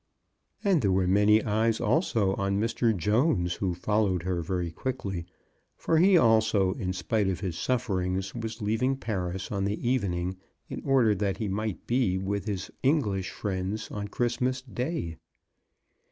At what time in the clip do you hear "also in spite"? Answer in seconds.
6.17-7.27